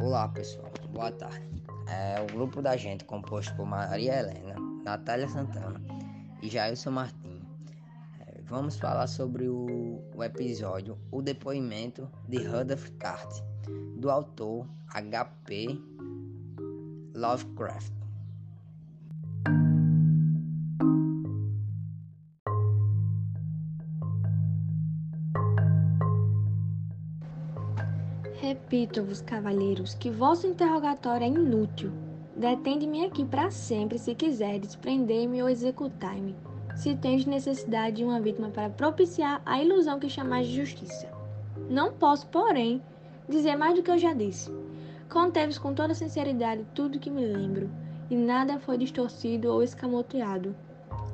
[0.00, 1.62] Olá pessoal, boa tarde.
[1.88, 4.54] É o grupo da gente composto por Maria Helena,
[4.84, 5.80] Natália Santana
[6.42, 7.42] e Jailson Martins.
[8.20, 13.40] É, vamos falar sobre o, o, episódio O Depoimento de Rudolph Cart,
[13.96, 15.78] do autor H.P.
[17.14, 18.03] Lovecraft.
[28.44, 31.90] Repito-vos, cavalheiros, que vosso interrogatório é inútil.
[32.36, 36.36] Detende-me aqui para sempre, se quiseres, prender-me ou executar-me,
[36.76, 41.08] se tens necessidade de uma vítima para propiciar a ilusão que chamais de justiça.
[41.70, 42.82] Não posso, porém,
[43.26, 44.52] dizer mais do que eu já disse.
[45.08, 47.70] Contei-vos com toda sinceridade tudo que me lembro,
[48.10, 50.54] e nada foi distorcido ou escamoteado.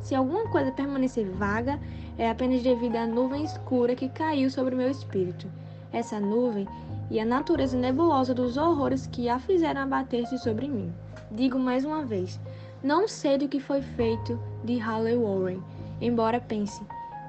[0.03, 1.79] Se alguma coisa permanecer vaga,
[2.19, 5.47] é apenas devido à nuvem escura que caiu sobre o meu espírito.
[5.93, 6.69] Essa nuvem
[7.11, 10.93] e a natureza nebulosa dos horrores que a fizeram abater-se sobre mim.
[11.31, 12.41] Digo mais uma vez,
[12.83, 15.63] não sei do que foi feito de Halley Warren,
[16.01, 16.81] embora pense,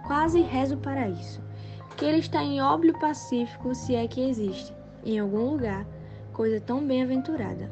[0.06, 1.42] quase rezo para isso,
[1.98, 4.73] que ele está em óbvio pacífico se é que existe,
[5.04, 5.86] em algum lugar,
[6.32, 7.70] coisa tão bem-aventurada.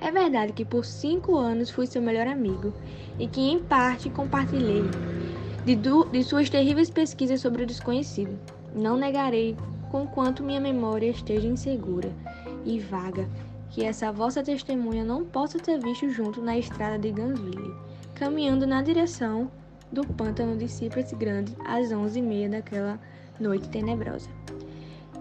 [0.00, 2.72] É verdade que por cinco anos fui seu melhor amigo
[3.18, 4.82] e que em parte compartilhei
[5.64, 8.38] de, de suas terríveis pesquisas sobre o desconhecido.
[8.74, 9.56] Não negarei
[9.96, 12.12] conquanto minha memória esteja insegura
[12.66, 13.26] e vaga,
[13.70, 17.74] que essa vossa testemunha não possa ter visto junto na estrada de Gansville,
[18.14, 19.50] caminhando na direção
[19.90, 23.00] do pântano de Cypress Grande às onze e meia daquela
[23.40, 24.28] noite tenebrosa.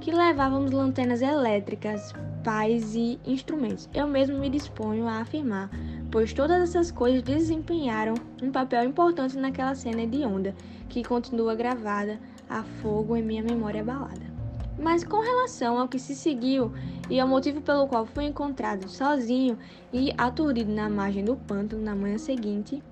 [0.02, 3.90] Que levávamos lanternas elétricas, pás e instrumentos.
[3.94, 5.70] Eu mesmo me disponho a afirmar,
[6.12, 10.54] pois todas essas coisas desempenharam um papel importante naquela cena de onda
[10.90, 14.35] que continua gravada a fogo em minha memória abalada.
[14.78, 16.72] Mas com relação ao que se seguiu
[17.10, 19.58] e ao motivo pelo qual fui encontrado sozinho
[19.94, 22.84] e aturdido na margem do pântano na manhã seguinte,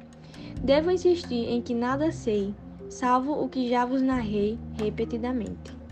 [0.63, 2.55] devo insistir em que nada sei,
[2.89, 5.83] salvo o que já vos narrei repetidamente.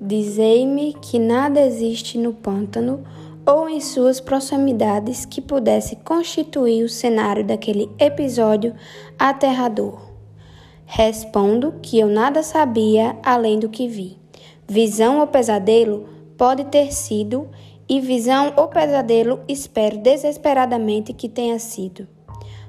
[0.00, 3.04] Dizei-me que nada existe no pântano
[3.48, 8.74] ou em suas proximidades que pudesse constituir o cenário daquele episódio
[9.18, 9.98] aterrador.
[10.84, 14.18] Respondo que eu nada sabia além do que vi.
[14.68, 17.48] Visão ou pesadelo pode ter sido,
[17.88, 22.06] e visão ou pesadelo espero desesperadamente que tenha sido.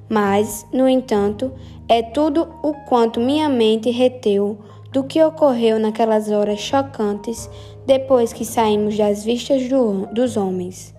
[0.08, 1.52] Mas, no entanto,
[1.90, 4.58] é tudo o quanto minha mente reteu
[4.92, 7.50] do que ocorreu naquelas horas chocantes
[7.86, 10.94] depois que saímos das vistas do, dos homens.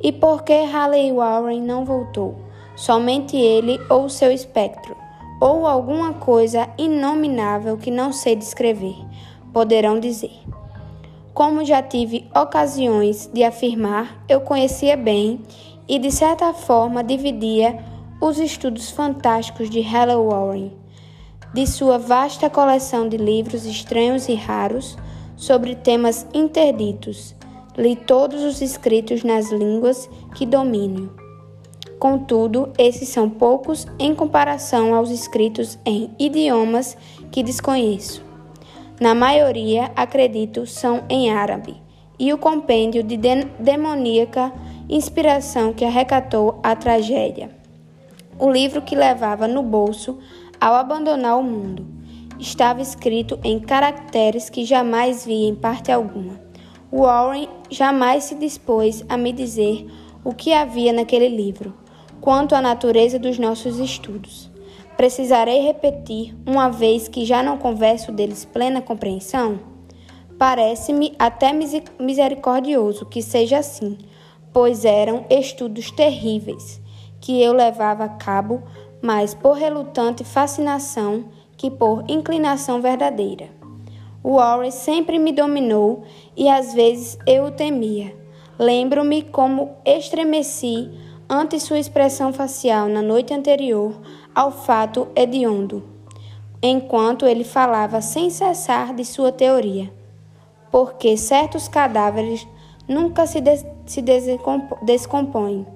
[0.00, 2.36] E por que Halley Warren não voltou?
[2.76, 4.96] Somente ele ou seu espectro,
[5.40, 8.96] ou alguma coisa inominável que não sei descrever,
[9.52, 10.32] poderão dizer.
[11.32, 15.40] Como já tive ocasiões de afirmar, eu conhecia bem
[15.88, 17.78] e, de certa forma, dividia
[18.20, 20.83] os estudos fantásticos de Halley Warren.
[21.54, 24.98] De sua vasta coleção de livros estranhos e raros,
[25.36, 27.32] sobre temas interditos.
[27.78, 31.14] Li todos os escritos nas línguas que domino.
[31.96, 36.96] Contudo, esses são poucos em comparação aos escritos em idiomas
[37.30, 38.20] que desconheço.
[39.00, 41.76] Na maioria, acredito, são em árabe,
[42.18, 44.52] e o compêndio de, de demoníaca
[44.88, 47.50] inspiração que arrecatou a tragédia.
[48.38, 50.18] O livro que levava no bolso
[50.64, 51.86] ao abandonar o mundo
[52.40, 56.40] estava escrito em caracteres que jamais vi em parte alguma.
[56.90, 59.86] Warren jamais se dispôs a me dizer
[60.24, 61.74] o que havia naquele livro,
[62.18, 64.50] quanto à natureza dos nossos estudos.
[64.96, 69.60] Precisarei repetir, uma vez que já não converso deles plena compreensão?
[70.38, 71.52] Parece-me até
[72.00, 73.98] misericordioso que seja assim,
[74.50, 76.82] pois eram estudos terríveis
[77.24, 78.62] que eu levava a cabo,
[79.04, 81.26] mas por relutante fascinação
[81.58, 83.50] que por inclinação verdadeira.
[84.22, 86.04] O Warren sempre me dominou
[86.34, 88.16] e às vezes eu o temia.
[88.58, 90.90] Lembro-me como estremeci
[91.28, 93.92] ante sua expressão facial na noite anterior
[94.34, 95.82] ao fato hediondo,
[96.62, 99.92] enquanto ele falava sem cessar de sua teoria,
[100.70, 102.48] porque certos cadáveres
[102.88, 103.42] nunca se,
[103.84, 104.02] se
[104.82, 105.66] descompõem,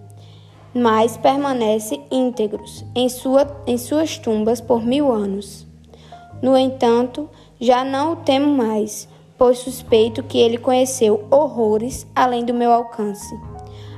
[0.74, 5.66] mas permanecem íntegros em, sua, em suas tumbas por mil anos.
[6.42, 7.28] No entanto,
[7.60, 13.34] já não o temo mais, pois suspeito que ele conheceu horrores além do meu alcance.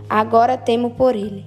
[0.09, 1.45] Agora temo por ele.